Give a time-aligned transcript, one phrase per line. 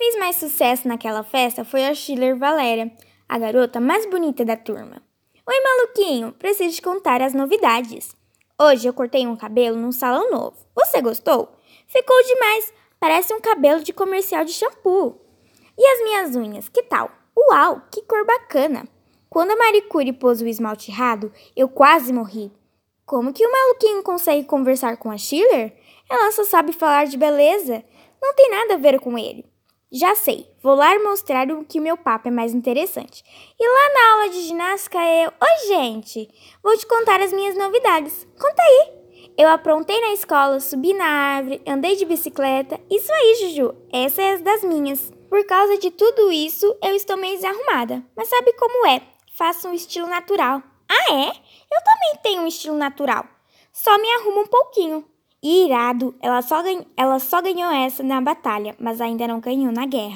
[0.00, 2.90] fez mais sucesso naquela festa foi a Schiller Valéria,
[3.28, 5.02] a garota mais bonita da turma.
[5.46, 8.16] Oi, maluquinho, preciso te contar as novidades.
[8.58, 10.56] Hoje eu cortei um cabelo num salão novo.
[10.74, 11.50] Você gostou?
[11.86, 15.20] Ficou demais, parece um cabelo de comercial de shampoo.
[15.76, 17.10] E as minhas unhas, que tal?
[17.36, 18.88] Uau, que cor bacana!
[19.28, 22.50] Quando a Maricure pôs o esmalte errado, eu quase morri.
[23.04, 25.76] Como que o maluquinho consegue conversar com a Schiller?
[26.08, 27.84] Ela só sabe falar de beleza.
[28.22, 29.49] Não tem nada a ver com ele.
[29.92, 33.24] Já sei, vou lá mostrar o que meu papo é mais interessante.
[33.58, 35.30] E lá na aula de ginástica eu.
[35.30, 36.28] Oi, gente!
[36.62, 38.24] Vou te contar as minhas novidades.
[38.40, 38.92] Conta aí!
[39.36, 42.78] Eu aprontei na escola, subi na árvore, andei de bicicleta.
[42.88, 45.12] Isso aí, Juju, essa é as das minhas.
[45.28, 48.00] Por causa de tudo isso, eu estou meio desarrumada.
[48.16, 49.02] Mas sabe como é?
[49.34, 50.62] Faço um estilo natural.
[50.88, 51.26] Ah, é?
[51.28, 53.24] Eu também tenho um estilo natural.
[53.72, 55.04] Só me arrumo um pouquinho.
[55.42, 56.62] Irado, ela só,
[56.96, 60.08] ela só ganhou essa na batalha, mas ainda não ganhou na guerra.